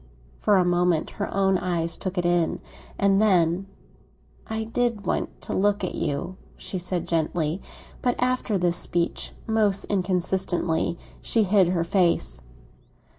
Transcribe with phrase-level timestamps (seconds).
[0.39, 2.59] For a moment her own eyes took it in,
[2.97, 7.61] and then—"I did want to look at you!" she said gently.
[8.01, 12.41] But after this speech, most inconsistently, she hid her face.